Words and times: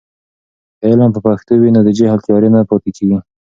که 0.77 0.83
علم 0.89 1.09
په 1.15 1.19
پښتو 1.25 1.53
وي، 1.61 1.69
نو 1.75 1.81
د 1.87 1.89
جهل 1.97 2.19
تیارې 2.25 2.49
نه 2.55 2.59
پاتې 2.69 2.89
کېږي. 2.97 3.17